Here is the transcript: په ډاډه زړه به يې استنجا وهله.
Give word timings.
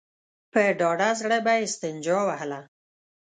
په 0.51 0.59
ډاډه 0.79 1.09
زړه 1.19 1.37
به 1.45 1.53
يې 1.57 1.63
استنجا 1.65 2.19
وهله. 2.27 2.59